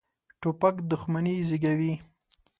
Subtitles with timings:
[0.41, 1.93] توپک دښمني زېږوي.